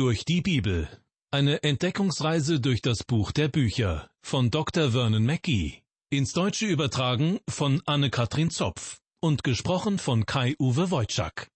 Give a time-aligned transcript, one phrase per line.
[0.00, 0.88] Durch die Bibel.
[1.30, 4.92] Eine Entdeckungsreise durch das Buch der Bücher von Dr.
[4.92, 5.82] Vernon Mackey.
[6.08, 11.48] Ins Deutsche übertragen von Anne-Katrin Zopf und gesprochen von Kai-Uwe Wojczak.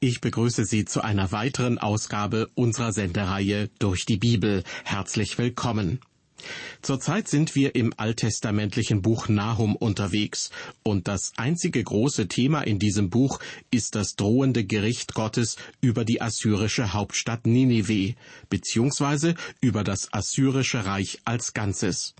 [0.00, 4.64] Ich begrüße Sie zu einer weiteren Ausgabe unserer Sendereihe Durch die Bibel.
[4.84, 6.00] Herzlich willkommen.
[6.82, 10.50] Zurzeit sind wir im alttestamentlichen Buch Nahum unterwegs,
[10.82, 16.20] und das einzige große Thema in diesem Buch ist das drohende Gericht Gottes über die
[16.20, 18.14] assyrische Hauptstadt Ninive,
[18.50, 22.14] beziehungsweise über das assyrische Reich als Ganzes.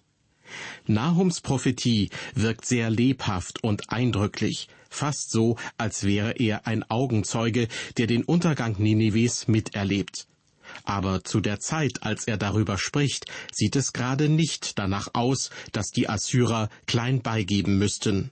[0.87, 8.07] Nahums Prophetie wirkt sehr lebhaft und eindrücklich, fast so, als wäre er ein Augenzeuge, der
[8.07, 10.29] den Untergang Ninives miterlebt.
[10.85, 15.91] Aber zu der Zeit, als er darüber spricht, sieht es gerade nicht danach aus, dass
[15.91, 18.31] die Assyrer klein beigeben müssten.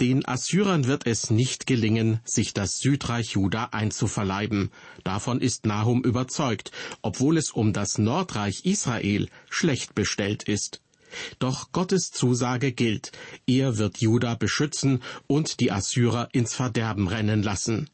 [0.00, 4.70] Den Assyrern wird es nicht gelingen, sich das Südreich Juda einzuverleiben.
[5.04, 10.80] Davon ist Nahum überzeugt, obwohl es um das Nordreich Israel schlecht bestellt ist.
[11.38, 13.12] Doch Gottes Zusage gilt,
[13.46, 17.88] er wird Juda beschützen und die Assyrer ins Verderben rennen lassen.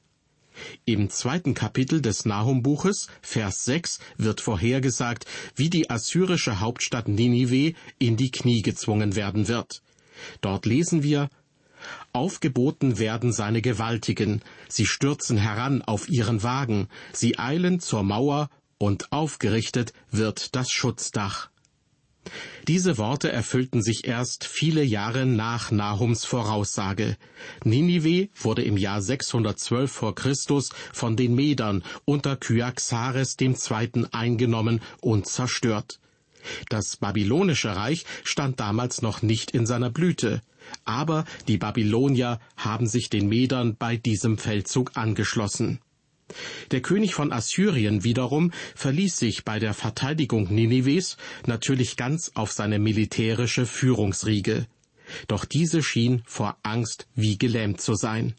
[0.85, 8.17] Im zweiten Kapitel des Nahum-Buches, Vers 6, wird vorhergesagt, wie die assyrische Hauptstadt Ninive in
[8.17, 9.83] die Knie gezwungen werden wird.
[10.41, 11.29] Dort lesen wir,
[12.13, 19.13] Aufgeboten werden seine Gewaltigen, sie stürzen heran auf ihren Wagen, sie eilen zur Mauer, und
[19.13, 21.50] aufgerichtet wird das Schutzdach.
[22.69, 27.17] Diese Worte erfüllten sich erst viele Jahre nach Nahums Voraussage.
[27.65, 34.07] Ninive wurde im Jahr 612 vor Christus von den Medern unter Kyaxares II.
[34.13, 35.99] eingenommen und zerstört.
[36.69, 40.43] Das babylonische Reich stand damals noch nicht in seiner Blüte,
[40.85, 45.81] aber die Babylonier haben sich den Medern bei diesem Feldzug angeschlossen.
[46.71, 52.79] Der König von Assyrien wiederum verließ sich bei der Verteidigung Ninives natürlich ganz auf seine
[52.79, 54.67] militärische Führungsriege.
[55.29, 58.35] Doch diese schien vor Angst wie gelähmt zu sein.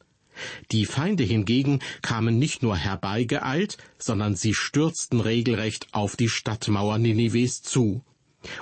[0.72, 7.62] Die Feinde hingegen kamen nicht nur herbeigeeilt, sondern sie stürzten regelrecht auf die Stadtmauer Ninives
[7.62, 8.04] zu.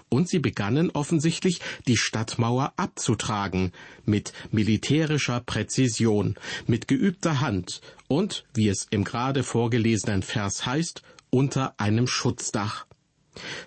[0.09, 3.72] Und sie begannen offensichtlich, die Stadtmauer abzutragen,
[4.06, 6.35] mit militärischer Präzision,
[6.67, 12.85] mit geübter Hand und, wie es im gerade vorgelesenen Vers heißt, unter einem Schutzdach.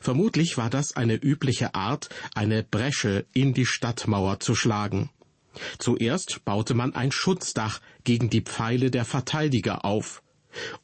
[0.01, 5.11] Vermutlich war das eine übliche Art, eine Bresche in die Stadtmauer zu schlagen.
[5.79, 10.22] Zuerst baute man ein Schutzdach gegen die Pfeile der Verteidiger auf.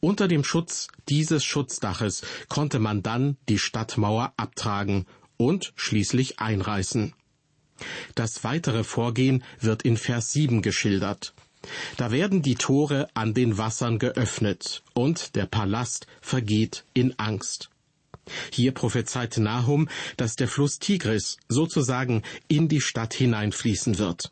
[0.00, 5.06] Unter dem Schutz dieses Schutzdaches konnte man dann die Stadtmauer abtragen
[5.36, 7.14] und schließlich einreißen.
[8.14, 11.34] Das weitere Vorgehen wird in Vers 7 geschildert.
[11.96, 17.70] Da werden die Tore an den Wassern geöffnet und der Palast vergeht in Angst.
[18.52, 24.30] Hier prophezeit Nahum, dass der Fluss Tigris sozusagen in die Stadt hineinfließen wird.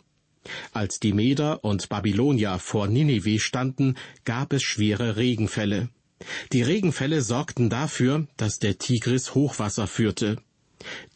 [0.72, 5.88] Als die Meder und Babylonier vor Ninive standen, gab es schwere Regenfälle.
[6.52, 10.38] Die Regenfälle sorgten dafür, dass der Tigris Hochwasser führte.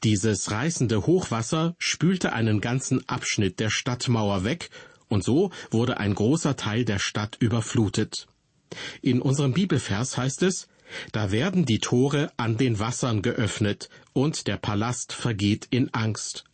[0.04, 4.70] Dieses reißende Hochwasser spülte einen ganzen Abschnitt der Stadtmauer weg,
[5.08, 8.26] und so wurde ein großer Teil der Stadt überflutet.
[9.02, 10.68] In unserem Bibelvers heißt es,
[11.12, 16.44] da werden die Tore an den Wassern geöffnet, und der Palast vergeht in Angst.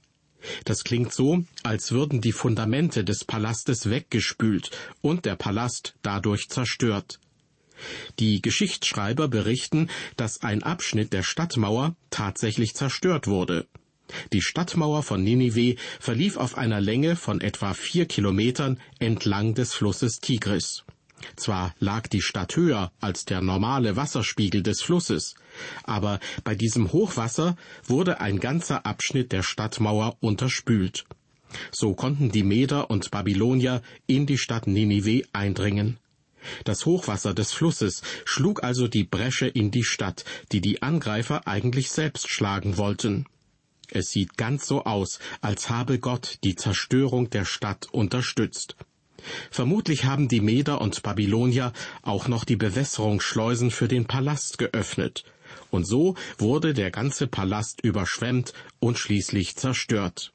[0.64, 4.70] Das klingt so, als würden die Fundamente des Palastes weggespült
[5.00, 7.18] und der Palast dadurch zerstört.
[8.18, 13.66] Die Geschichtsschreiber berichten, dass ein Abschnitt der Stadtmauer tatsächlich zerstört wurde.
[14.32, 20.20] Die Stadtmauer von Ninive verlief auf einer Länge von etwa vier Kilometern entlang des Flusses
[20.20, 20.84] Tigris.
[21.34, 25.34] Zwar lag die Stadt höher als der normale Wasserspiegel des Flusses,
[25.84, 31.04] aber bei diesem Hochwasser wurde ein ganzer Abschnitt der Stadtmauer unterspült.
[31.70, 35.98] So konnten die Meder und Babylonier in die Stadt Ninive eindringen.
[36.64, 41.90] Das Hochwasser des Flusses schlug also die Bresche in die Stadt, die die Angreifer eigentlich
[41.90, 43.26] selbst schlagen wollten.
[43.90, 48.76] Es sieht ganz so aus, als habe Gott die Zerstörung der Stadt unterstützt.
[49.50, 51.72] Vermutlich haben die Meder und Babylonier
[52.02, 55.24] auch noch die Bewässerungsschleusen für den Palast geöffnet,
[55.70, 60.32] und so wurde der ganze Palast überschwemmt und schließlich zerstört.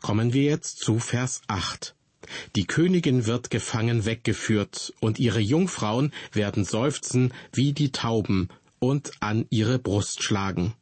[0.00, 1.94] Kommen wir jetzt zu Vers 8.
[2.56, 8.48] Die Königin wird gefangen weggeführt, und ihre Jungfrauen werden seufzen wie die Tauben
[8.78, 10.74] und an ihre Brust schlagen.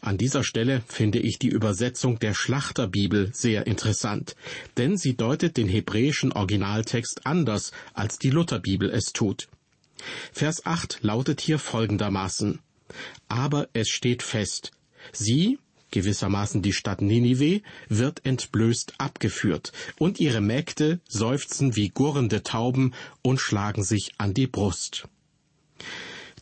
[0.00, 4.34] An dieser Stelle finde ich die Übersetzung der Schlachterbibel sehr interessant,
[4.76, 9.48] denn sie deutet den hebräischen Originaltext anders, als die Lutherbibel es tut.
[10.32, 12.60] Vers 8 lautet hier folgendermaßen
[13.28, 14.72] Aber es steht fest,
[15.12, 15.58] sie,
[15.90, 23.40] gewissermaßen die Stadt Ninive, wird entblößt abgeführt, und ihre Mägde seufzen wie gurrende Tauben und
[23.40, 25.08] schlagen sich an die Brust.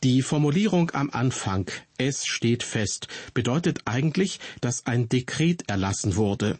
[0.02, 6.58] Die Formulierung am Anfang, es steht fest, bedeutet eigentlich, dass ein Dekret erlassen wurde.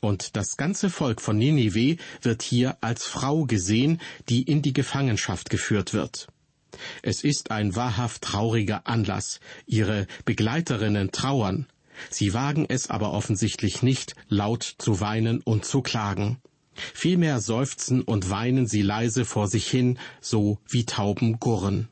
[0.00, 5.50] Und das ganze Volk von Ninive wird hier als Frau gesehen, die in die Gefangenschaft
[5.50, 6.28] geführt wird.
[7.02, 9.40] Es ist ein wahrhaft trauriger Anlass.
[9.66, 11.66] Ihre Begleiterinnen trauern.
[12.08, 16.38] Sie wagen es aber offensichtlich nicht, laut zu weinen und zu klagen.
[16.94, 21.88] Vielmehr seufzen und weinen sie leise vor sich hin, so wie Tauben gurren.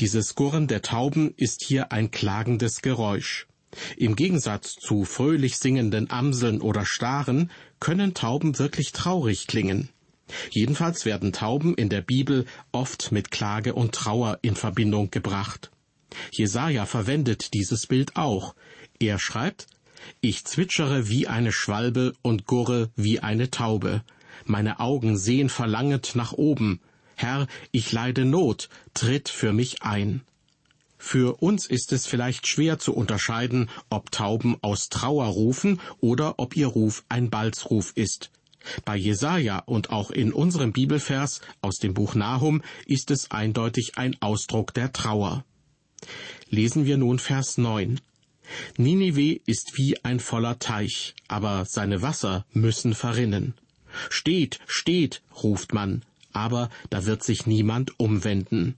[0.00, 3.46] Dieses Gurren der Tauben ist hier ein klagendes Geräusch.
[3.96, 9.90] Im Gegensatz zu fröhlich singenden Amseln oder Staren können Tauben wirklich traurig klingen.
[10.50, 15.70] Jedenfalls werden Tauben in der Bibel oft mit Klage und Trauer in Verbindung gebracht.
[16.32, 18.54] Jesaja verwendet dieses Bild auch.
[18.98, 19.66] Er schreibt,
[20.20, 24.02] ich zwitschere wie eine Schwalbe und gurre wie eine Taube.
[24.44, 26.80] Meine Augen sehen verlangend nach oben.
[27.16, 30.22] Herr, ich leide Not, tritt für mich ein.
[30.98, 36.56] Für uns ist es vielleicht schwer zu unterscheiden, ob Tauben aus Trauer rufen oder ob
[36.56, 38.30] ihr Ruf ein Balzruf ist.
[38.84, 44.16] Bei Jesaja und auch in unserem Bibelvers aus dem Buch Nahum ist es eindeutig ein
[44.20, 45.44] Ausdruck der Trauer.
[46.50, 48.00] Lesen wir nun Vers 9.
[48.76, 53.54] Ninive ist wie ein voller Teich, aber seine Wasser müssen verrinnen.
[54.10, 56.02] Steht, steht, ruft man,
[56.32, 58.76] aber da wird sich niemand umwenden.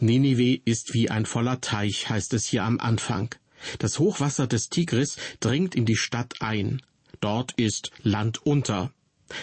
[0.00, 3.34] Ninive ist wie ein voller Teich, heißt es hier am Anfang.
[3.78, 6.82] Das Hochwasser des Tigris dringt in die Stadt ein.
[7.20, 8.92] Dort ist Land unter.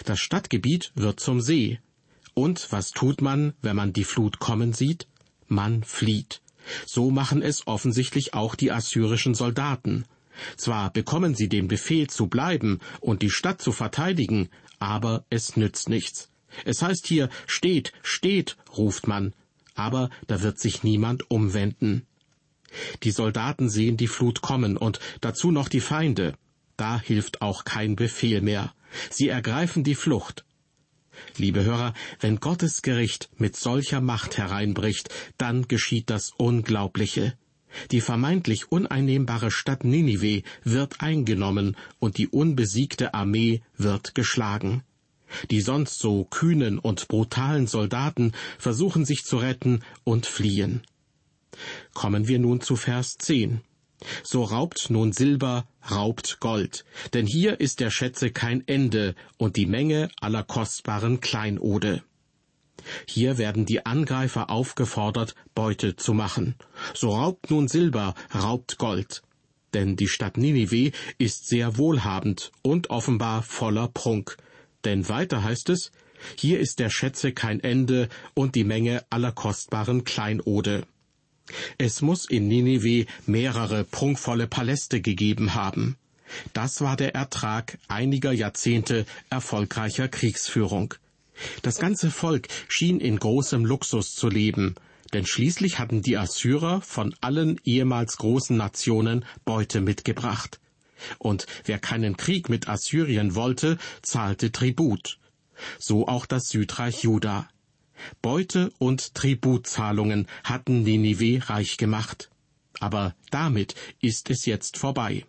[0.06, 1.80] Das Stadtgebiet wird zum See.
[2.34, 5.08] Und was tut man, wenn man die Flut kommen sieht?
[5.48, 6.42] Man flieht.
[6.86, 10.06] So machen es offensichtlich auch die assyrischen Soldaten.
[10.58, 15.90] Zwar bekommen sie den Befehl zu bleiben und die Stadt zu verteidigen, aber es nützt
[15.90, 16.30] nichts.
[16.66, 19.34] Es heißt hier Steht, steht, ruft man,
[19.80, 22.06] aber da wird sich niemand umwenden.
[23.04, 26.36] Die Soldaten sehen die Flut kommen und dazu noch die Feinde.
[26.78, 28.74] Da hilft auch kein Befehl mehr.
[29.10, 30.46] Sie ergreifen die Flucht.
[31.38, 37.34] Liebe Hörer, wenn Gottes Gericht mit solcher Macht hereinbricht, dann geschieht das Unglaubliche.
[37.92, 44.84] Die vermeintlich uneinnehmbare Stadt Ninive wird eingenommen und die unbesiegte Armee wird geschlagen.
[45.52, 50.82] Die sonst so kühnen und brutalen Soldaten versuchen sich zu retten und fliehen.
[51.94, 53.62] Kommen wir nun zu Vers 10.
[54.24, 59.66] So raubt nun Silber, raubt Gold, denn hier ist der Schätze kein Ende und die
[59.66, 62.02] Menge aller kostbaren Kleinode.
[63.06, 66.56] Hier werden die Angreifer aufgefordert, Beute zu machen.
[66.94, 69.22] So raubt nun Silber, raubt Gold.
[69.74, 74.38] Denn die Stadt Ninive ist sehr wohlhabend und offenbar voller Prunk,
[74.86, 75.92] denn weiter heißt es,
[76.36, 80.86] hier ist der Schätze kein Ende und die Menge aller kostbaren Kleinode.
[81.78, 85.98] Es muss in Ninive mehrere prunkvolle Paläste gegeben haben.
[86.54, 90.94] Das war der Ertrag einiger Jahrzehnte erfolgreicher Kriegsführung.
[91.62, 94.76] Das ganze Volk schien in großem Luxus zu leben,
[95.14, 100.60] denn schließlich hatten die Assyrer von allen ehemals großen Nationen Beute mitgebracht.
[101.18, 105.20] Und wer keinen Krieg mit Assyrien wollte, zahlte Tribut.
[105.78, 107.50] So auch das Südreich Juda.
[108.22, 112.30] Beute und Tributzahlungen hatten Ninive reich gemacht.
[112.80, 115.26] Aber damit ist es jetzt vorbei.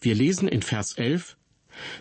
[0.00, 1.36] Wir lesen in Vers 11,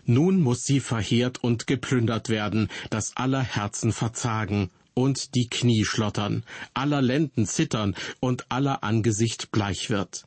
[0.05, 6.43] Nun muss sie verheert und geplündert werden, dass aller Herzen verzagen und die Knie schlottern,
[6.73, 10.25] aller Lenden zittern und aller Angesicht bleich wird.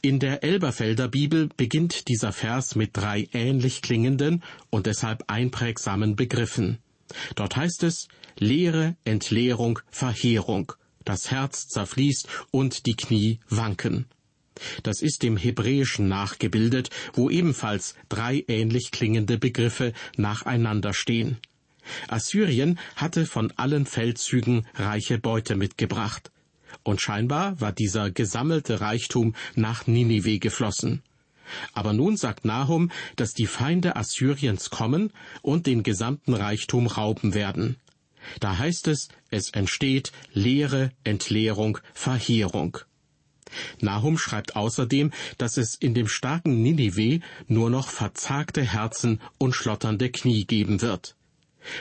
[0.00, 6.78] In der Elberfelder Bibel beginnt dieser Vers mit drei ähnlich klingenden und deshalb einprägsamen Begriffen.
[7.34, 10.72] Dort heißt es Leere, Entleerung, Verheerung.
[11.04, 14.06] Das Herz zerfließt und die Knie wanken.
[14.82, 21.38] Das ist dem Hebräischen nachgebildet, wo ebenfalls drei ähnlich klingende Begriffe nacheinander stehen.
[22.08, 26.30] Assyrien hatte von allen Feldzügen reiche Beute mitgebracht
[26.88, 31.02] und scheinbar war dieser gesammelte Reichtum nach Ninive geflossen.
[31.74, 37.76] Aber nun sagt Nahum, dass die Feinde Assyriens kommen und den gesamten Reichtum rauben werden.
[38.40, 42.78] Da heißt es, es entsteht Leere, Entleerung, Verheerung.
[43.80, 50.10] Nahum schreibt außerdem, dass es in dem starken Ninive nur noch verzagte Herzen und schlotternde
[50.10, 51.16] Knie geben wird.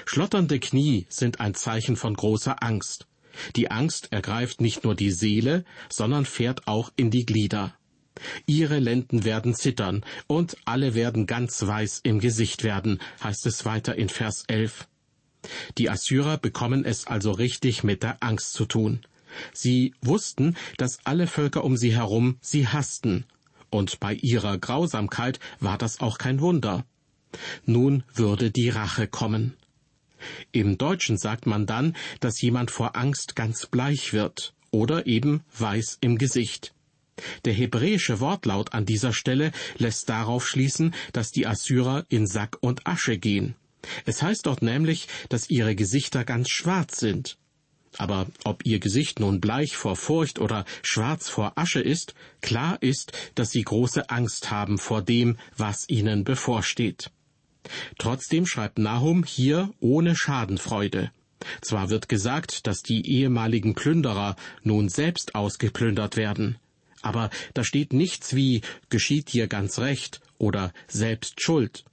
[0.06, 3.08] Schlotternde Knie sind ein Zeichen von großer Angst.
[3.56, 7.74] Die Angst ergreift nicht nur die Seele, sondern fährt auch in die Glieder.
[8.46, 13.96] Ihre Lenden werden zittern, und alle werden ganz weiß im Gesicht werden, heißt es weiter
[13.96, 14.88] in Vers 11.
[15.78, 19.02] Die Assyrer bekommen es also richtig mit der Angst zu tun.
[19.54, 23.26] Sie wussten, dass alle Völker um sie herum sie hassten,
[23.70, 26.86] und bei ihrer Grausamkeit war das auch kein Wunder.
[27.66, 29.54] Nun würde die Rache kommen.
[30.52, 35.98] Im Deutschen sagt man dann, dass jemand vor Angst ganz bleich wird oder eben weiß
[36.02, 36.74] im Gesicht.
[37.46, 42.86] Der hebräische Wortlaut an dieser Stelle lässt darauf schließen, dass die Assyrer in Sack und
[42.86, 43.56] Asche gehen.
[44.06, 47.38] Es heißt dort nämlich, dass ihre Gesichter ganz schwarz sind.
[47.98, 53.14] Aber ob ihr Gesicht nun bleich vor Furcht oder schwarz vor Asche ist, klar ist,
[53.34, 57.10] dass sie große Angst haben vor dem, was ihnen bevorsteht.
[57.98, 61.12] Trotzdem schreibt Nahum hier ohne Schadenfreude.
[61.62, 66.58] Zwar wird gesagt, dass die ehemaligen Plünderer nun selbst ausgeplündert werden,
[67.02, 71.86] aber da steht nichts wie geschieht hier ganz recht oder selbst schuld.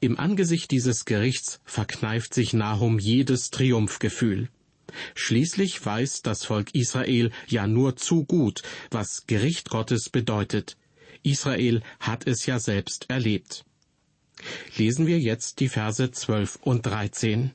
[0.00, 4.48] Im Angesicht dieses Gerichts verkneift sich Nahum jedes Triumphgefühl.
[5.14, 10.76] Schließlich weiß das Volk Israel ja nur zu gut, was Gericht Gottes bedeutet.
[11.22, 13.64] Israel hat es ja selbst erlebt.
[14.76, 17.52] Lesen wir jetzt die Verse 12 und 13.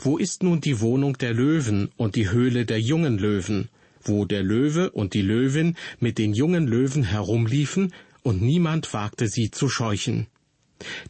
[0.00, 3.68] Wo ist nun die Wohnung der Löwen und die Höhle der jungen Löwen,
[4.02, 9.50] wo der Löwe und die Löwin mit den jungen Löwen herumliefen und niemand wagte sie
[9.50, 10.26] zu scheuchen?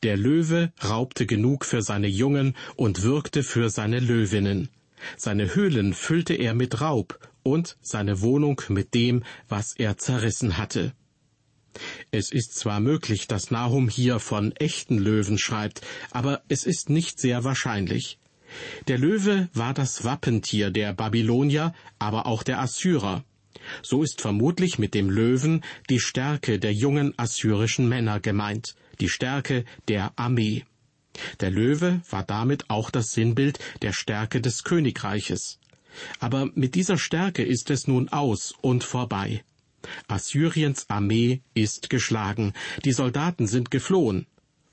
[0.02, 4.68] Der Löwe raubte genug für seine Jungen und würgte für seine Löwinnen.
[5.16, 10.92] Seine Höhlen füllte er mit Raub und seine Wohnung mit dem, was er zerrissen hatte.
[12.10, 17.20] Es ist zwar möglich, dass Nahum hier von echten Löwen schreibt, aber es ist nicht
[17.20, 18.18] sehr wahrscheinlich.
[18.86, 23.24] Der Löwe war das Wappentier der Babylonier, aber auch der Assyrer.
[23.82, 29.64] So ist vermutlich mit dem Löwen die Stärke der jungen assyrischen Männer gemeint, die Stärke
[29.88, 30.64] der Armee.
[31.40, 35.58] Der Löwe war damit auch das Sinnbild der Stärke des Königreiches.
[36.20, 39.42] Aber mit dieser Stärke ist es nun aus und vorbei.
[40.06, 42.52] Assyriens Armee ist geschlagen,
[42.84, 44.26] die Soldaten sind geflohen.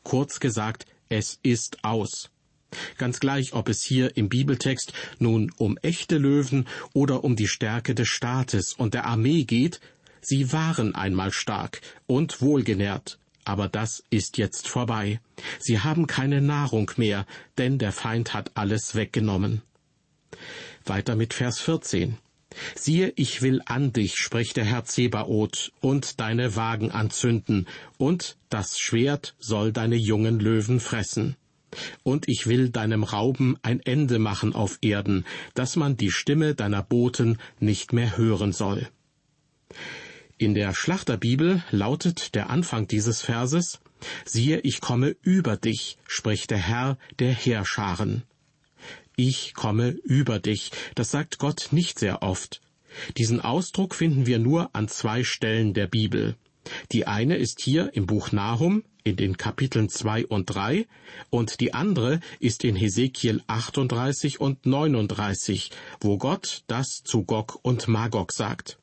[0.03, 2.29] Kurz gesagt, es ist aus.
[2.97, 7.95] Ganz gleich, ob es hier im Bibeltext nun um echte Löwen oder um die Stärke
[7.95, 9.79] des Staates und der Armee geht,
[10.21, 15.19] sie waren einmal stark und wohlgenährt, aber das ist jetzt vorbei.
[15.59, 17.25] Sie haben keine Nahrung mehr,
[17.57, 19.61] denn der Feind hat alles weggenommen.
[20.83, 22.17] Weiter mit Vers 14.
[22.75, 28.79] Siehe, ich will an dich, spricht der Herr Zebaoth, und deine Wagen anzünden, und das
[28.79, 31.35] Schwert soll deine jungen Löwen fressen.
[32.03, 36.81] Und ich will deinem Rauben ein Ende machen auf Erden, dass man die Stimme deiner
[36.81, 38.87] Boten nicht mehr hören soll.
[40.37, 43.79] In der Schlachterbibel lautet der Anfang dieses Verses
[44.25, 48.23] Siehe, ich komme über dich, spricht der Herr der Heerscharen
[49.15, 50.71] ich komme über dich.
[50.95, 52.61] Das sagt Gott nicht sehr oft.
[53.17, 56.35] Diesen Ausdruck finden wir nur an zwei Stellen der Bibel.
[56.91, 60.87] Die eine ist hier im Buch Nahum in den Kapiteln zwei und drei
[61.29, 67.87] und die andere ist in Hesekiel 38 und 39, wo Gott das zu Gog und
[67.87, 68.79] Magog sagt.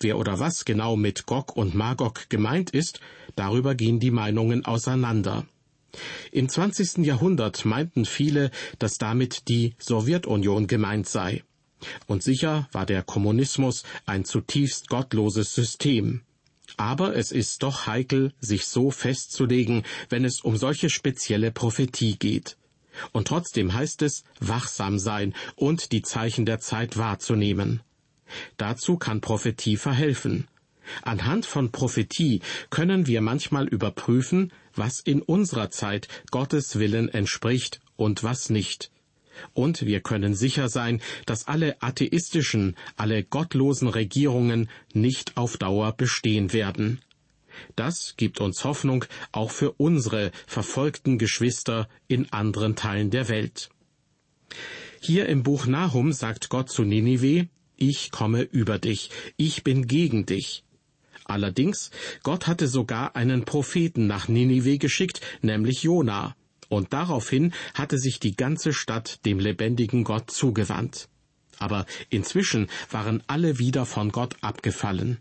[0.00, 3.00] Wer oder was genau mit Gog und Magog gemeint ist,
[3.36, 5.46] darüber gehen die Meinungen auseinander.
[6.32, 6.98] Im 20.
[6.98, 11.42] Jahrhundert meinten viele, dass damit die Sowjetunion gemeint sei.
[12.06, 16.22] Und sicher war der Kommunismus ein zutiefst gottloses System.
[16.76, 22.56] Aber es ist doch heikel, sich so festzulegen, wenn es um solche spezielle Prophetie geht.
[23.12, 27.82] Und trotzdem heißt es, wachsam sein und die Zeichen der Zeit wahrzunehmen.
[28.56, 30.48] Dazu kann Prophetie verhelfen.
[31.02, 38.22] Anhand von Prophetie können wir manchmal überprüfen, was in unserer Zeit Gottes Willen entspricht und
[38.22, 38.90] was nicht.
[39.52, 46.52] Und wir können sicher sein, dass alle atheistischen, alle gottlosen Regierungen nicht auf Dauer bestehen
[46.52, 47.00] werden.
[47.76, 53.70] Das gibt uns Hoffnung auch für unsere verfolgten Geschwister in anderen Teilen der Welt.
[55.00, 60.26] Hier im Buch Nahum sagt Gott zu Ninive, ich komme über dich, ich bin gegen
[60.26, 60.64] dich.
[61.24, 61.90] Allerdings,
[62.22, 66.36] Gott hatte sogar einen Propheten nach Ninive geschickt, nämlich Jona.
[66.68, 71.08] Und daraufhin hatte sich die ganze Stadt dem lebendigen Gott zugewandt.
[71.58, 75.18] Aber inzwischen waren alle wieder von Gott abgefallen.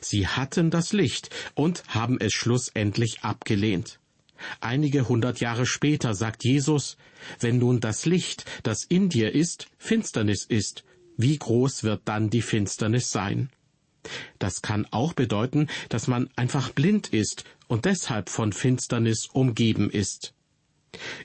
[0.00, 3.98] Sie hatten das Licht und haben es schlussendlich abgelehnt.
[4.60, 6.96] Einige hundert Jahre später sagt Jesus,
[7.40, 10.84] wenn nun das Licht, das in dir ist, Finsternis ist,
[11.16, 13.50] wie groß wird dann die Finsternis sein?
[14.38, 20.34] Das kann auch bedeuten, dass man einfach blind ist und deshalb von Finsternis umgeben ist.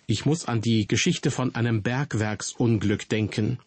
[0.08, 3.60] Ich muss an die Geschichte von einem Bergwerksunglück denken.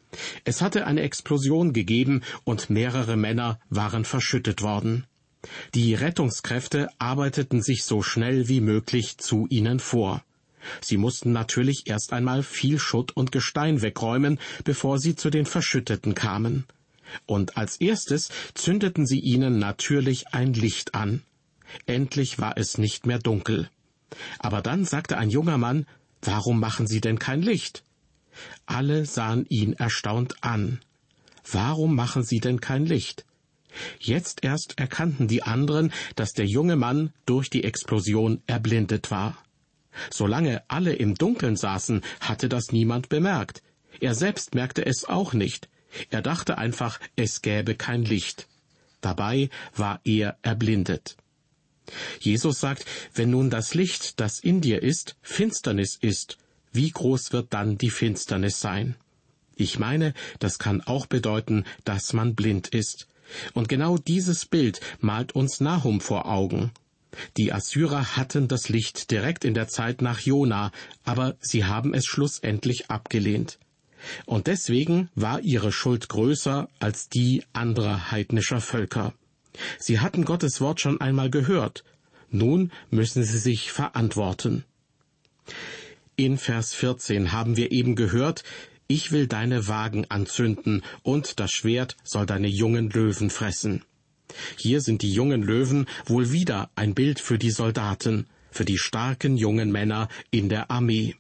[0.45, 5.07] Es hatte eine Explosion gegeben und mehrere Männer waren verschüttet worden.
[5.75, 10.25] Die Rettungskräfte arbeiteten sich so schnell wie möglich zu ihnen vor.
[10.81, 16.15] Sie mussten natürlich erst einmal viel Schutt und Gestein wegräumen, bevor sie zu den Verschütteten
[16.15, 16.65] kamen.
[17.27, 21.23] Und als erstes zündeten sie ihnen natürlich ein Licht an.
[21.87, 23.71] Endlich war es nicht mehr dunkel.
[24.39, 25.87] Aber dann sagte ein junger Mann,
[26.23, 27.83] Warum machen Sie denn kein Licht?
[28.65, 30.81] Alle sahen ihn erstaunt an.
[31.51, 33.27] Warum machen Sie denn kein Licht?
[33.99, 39.37] Jetzt erst erkannten die anderen, dass der junge Mann durch die Explosion erblindet war.
[40.11, 43.63] Solange alle im Dunkeln saßen, hatte das niemand bemerkt.
[44.01, 45.69] Er selbst merkte es auch nicht.
[46.11, 48.47] Er dachte einfach, es gäbe kein Licht.
[49.01, 51.17] Dabei war er erblindet.
[52.21, 56.39] Jesus sagt, wenn nun das Licht, das in dir ist, Finsternis ist,
[56.73, 58.95] wie groß wird dann die Finsternis sein?
[59.57, 63.09] Ich meine, das kann auch bedeuten, dass man blind ist.
[63.53, 66.71] Und genau dieses Bild malt uns Nahum vor Augen.
[67.37, 70.73] Die Assyrer hatten das Licht direkt in der Zeit nach Jona,
[71.05, 73.59] aber sie haben es schlussendlich abgelehnt.
[74.27, 79.15] Und deswegen war ihre Schuld größer als die anderer heidnischer Völker.
[79.79, 81.85] Sie hatten Gottes Wort schon einmal gehört.
[82.31, 84.65] Nun müssen sie sich verantworten.
[86.17, 88.45] In Vers 14 haben wir eben gehört,
[88.87, 93.85] ich will deine Wagen anzünden, und das Schwert soll deine jungen Löwen fressen.
[94.57, 99.37] Hier sind die jungen Löwen wohl wieder ein Bild für die Soldaten, für die starken
[99.37, 101.17] jungen Männer in der Armee.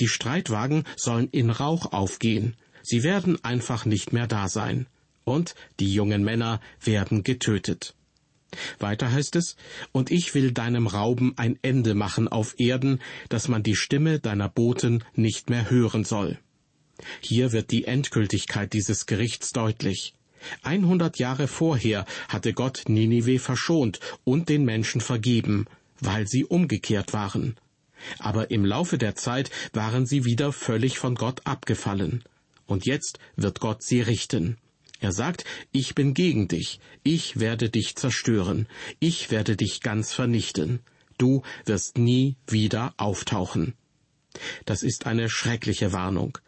[0.00, 4.86] Die Streitwagen sollen in Rauch aufgehen, sie werden einfach nicht mehr da sein
[5.24, 7.94] und die jungen Männer werden getötet.
[8.78, 9.56] Weiter heißt es,
[9.92, 14.48] und ich will deinem Rauben ein Ende machen auf Erden, dass man die Stimme deiner
[14.48, 16.38] Boten nicht mehr hören soll.
[17.20, 20.14] Hier wird die Endgültigkeit dieses Gerichts deutlich.
[20.62, 25.66] Einhundert Jahre vorher hatte Gott Ninive verschont und den Menschen vergeben,
[26.00, 27.56] weil sie umgekehrt waren.
[28.18, 32.24] Aber im Laufe der Zeit waren sie wieder völlig von Gott abgefallen.
[32.66, 34.58] Und jetzt wird Gott sie richten.
[35.00, 38.66] Er sagt, ich bin gegen dich, ich werde dich zerstören,
[38.98, 40.80] ich werde dich ganz vernichten,
[41.18, 43.74] du wirst nie wieder auftauchen.
[44.64, 46.38] Das ist eine schreckliche Warnung.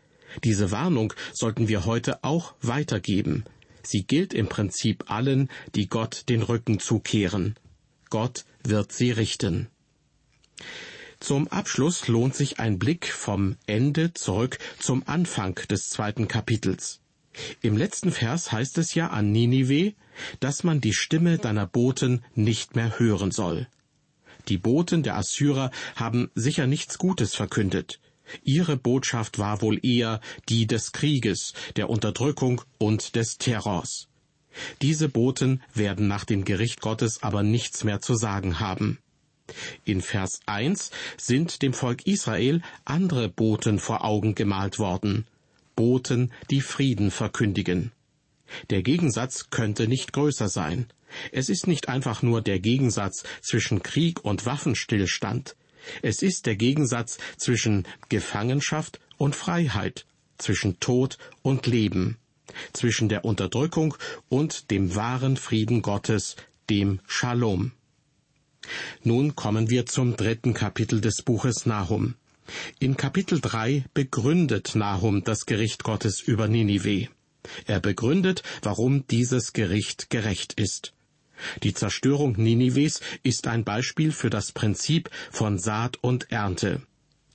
[0.45, 3.45] Diese Warnung sollten wir heute auch weitergeben.
[3.83, 7.57] Sie gilt im Prinzip allen, die Gott den Rücken zukehren.
[8.11, 9.69] Gott wird sie richten.
[11.21, 17.01] Zum Abschluss lohnt sich ein Blick vom Ende zurück zum Anfang des zweiten Kapitels.
[17.61, 19.95] Im letzten Vers heißt es ja an Ninive,
[20.41, 23.69] dass man die Stimme deiner Boten nicht mehr hören soll.
[24.49, 28.01] Die Boten der Assyrer haben sicher nichts Gutes verkündet.
[28.43, 34.09] Ihre Botschaft war wohl eher die des Krieges, der Unterdrückung und des Terrors.
[34.83, 38.99] Diese Boten werden nach dem Gericht Gottes aber nichts mehr zu sagen haben.
[39.85, 45.27] In Vers 1 sind dem Volk Israel andere Boten vor Augen gemalt worden.
[45.77, 47.93] Boten, die Frieden verkündigen.
[48.69, 50.87] Der Gegensatz könnte nicht größer sein.
[51.33, 55.57] Es ist nicht einfach nur der Gegensatz zwischen Krieg und Waffenstillstand.
[56.03, 60.07] Es ist der Gegensatz zwischen Gefangenschaft und Freiheit,
[60.39, 62.19] zwischen Tod und Leben,
[62.73, 63.97] zwischen der Unterdrückung
[64.29, 66.37] und dem wahren Frieden Gottes,
[66.69, 67.73] dem Shalom.
[69.03, 72.15] Nun kommen wir zum dritten Kapitel des Buches Nahum.
[72.79, 77.09] In Kapitel 3 begründet Nahum das Gericht Gottes über Ninive.
[77.67, 80.93] Er begründet, warum dieses Gericht gerecht ist.
[81.63, 86.83] Die Zerstörung Ninives ist ein Beispiel für das Prinzip von Saat und Ernte.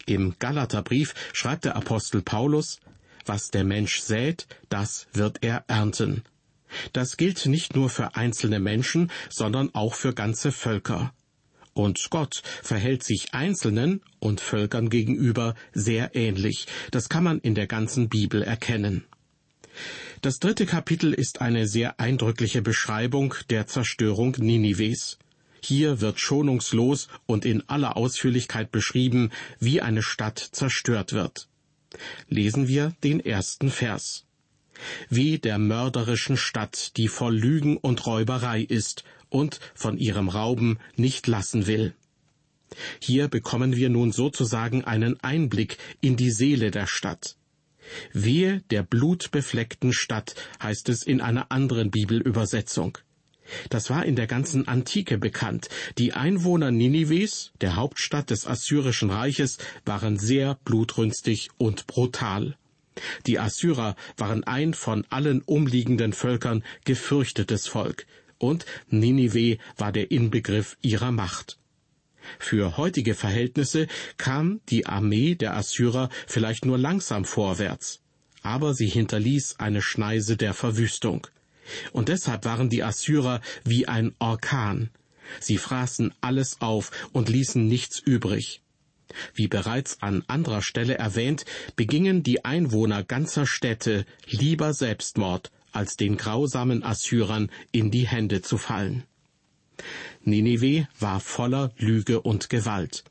[0.06, 2.80] Im Galaterbrief schreibt der Apostel Paulus,
[3.26, 6.24] was der Mensch sät, das wird er ernten.
[6.94, 11.14] Das gilt nicht nur für einzelne Menschen, sondern auch für ganze Völker.
[11.76, 16.68] Und Gott verhält sich Einzelnen und Völkern gegenüber sehr ähnlich.
[16.90, 19.04] Das kann man in der ganzen Bibel erkennen.
[20.22, 25.20] Das dritte Kapitel ist eine sehr eindrückliche Beschreibung der Zerstörung Ninives.
[25.62, 31.50] Hier wird schonungslos und in aller Ausführlichkeit beschrieben, wie eine Stadt zerstört wird.
[32.30, 34.26] Lesen wir den ersten Vers.
[35.10, 41.28] Wie der mörderischen Stadt, die voll Lügen und Räuberei ist und von ihrem Rauben nicht
[41.28, 41.94] lassen will.
[43.00, 47.38] Hier bekommen wir nun sozusagen einen Einblick in die Seele der Stadt.
[48.14, 52.98] Wehe der blutbefleckten Stadt, heißt es in einer anderen Bibelübersetzung.
[53.70, 55.70] Das war in der ganzen Antike bekannt.
[56.00, 62.58] Die Einwohner Ninives, der Hauptstadt des Assyrischen Reiches, waren sehr blutrünstig und brutal.
[63.28, 68.08] Die Assyrer waren ein von allen umliegenden Völkern gefürchtetes Volk,
[68.38, 71.58] und Ninive war der Inbegriff ihrer Macht.
[72.40, 78.02] Für heutige Verhältnisse kam die Armee der Assyrer vielleicht nur langsam vorwärts,
[78.42, 81.28] aber sie hinterließ eine Schneise der Verwüstung.
[81.92, 84.90] Und deshalb waren die Assyrer wie ein Orkan.
[85.40, 88.62] Sie fraßen alles auf und ließen nichts übrig.
[89.34, 91.46] Wie bereits an anderer Stelle erwähnt,
[91.76, 98.58] begingen die Einwohner ganzer Städte lieber Selbstmord, als den grausamen Assyrern in die Hände zu
[98.58, 99.04] fallen.
[100.24, 103.04] Ninive war voller Lüge und Gewalt.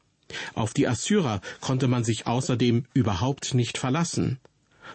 [0.55, 4.39] Auf die Assyrer konnte man sich außerdem überhaupt nicht verlassen.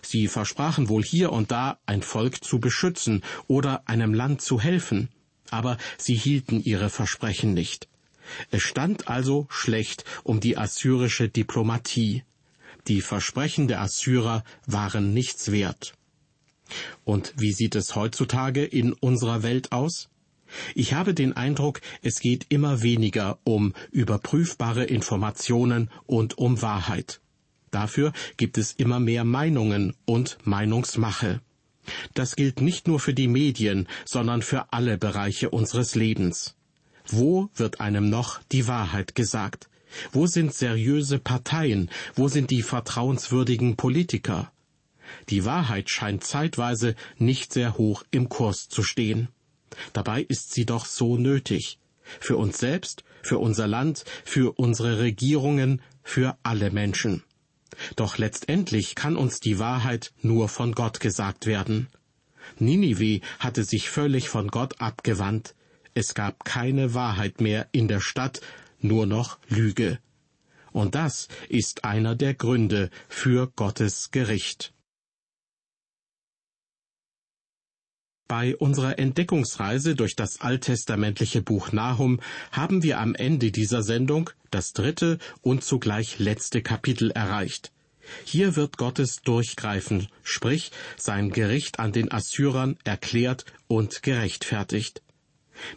[0.01, 5.09] Sie versprachen wohl hier und da ein Volk zu beschützen oder einem Land zu helfen,
[5.49, 7.87] aber sie hielten ihre Versprechen nicht.
[8.51, 12.23] Es stand also schlecht um die assyrische Diplomatie.
[12.87, 15.93] Die Versprechen der Assyrer waren nichts wert.
[17.03, 20.09] Und wie sieht es heutzutage in unserer Welt aus?
[20.75, 27.21] Ich habe den Eindruck, es geht immer weniger um überprüfbare Informationen und um Wahrheit.
[27.71, 31.41] Dafür gibt es immer mehr Meinungen und Meinungsmache.
[32.13, 36.55] Das gilt nicht nur für die Medien, sondern für alle Bereiche unseres Lebens.
[37.07, 39.69] Wo wird einem noch die Wahrheit gesagt?
[40.11, 41.89] Wo sind seriöse Parteien?
[42.13, 44.51] Wo sind die vertrauenswürdigen Politiker?
[45.29, 49.29] Die Wahrheit scheint zeitweise nicht sehr hoch im Kurs zu stehen.
[49.93, 51.79] Dabei ist sie doch so nötig.
[52.19, 57.23] Für uns selbst, für unser Land, für unsere Regierungen, für alle Menschen.
[57.95, 61.87] Doch letztendlich kann uns die Wahrheit nur von Gott gesagt werden.
[62.57, 65.55] Ninive hatte sich völlig von Gott abgewandt.
[65.93, 68.41] Es gab keine Wahrheit mehr in der Stadt,
[68.79, 69.99] nur noch Lüge.
[70.71, 74.73] Und das ist einer der Gründe für Gottes Gericht.
[78.29, 82.19] Bei unserer Entdeckungsreise durch das alttestamentliche Buch Nahum
[82.51, 87.71] haben wir am Ende dieser Sendung das dritte und zugleich letzte Kapitel erreicht.
[88.25, 95.01] Hier wird Gottes Durchgreifen, sprich sein Gericht an den Assyrern erklärt und gerechtfertigt.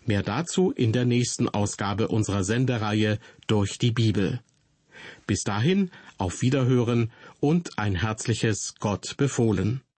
[0.04, 4.40] Mehr dazu in der nächsten Ausgabe unserer Sendereihe durch die Bibel.
[5.26, 9.82] Bis dahin auf Wiederhören und ein herzliches Gott befohlen.